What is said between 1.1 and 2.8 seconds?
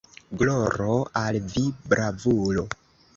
al vi, bravulo!